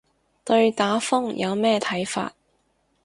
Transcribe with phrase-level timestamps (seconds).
[0.43, 2.33] 對打風有咩睇法